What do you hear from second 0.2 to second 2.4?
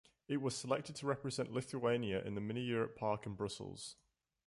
It was selected to represent Lithuania in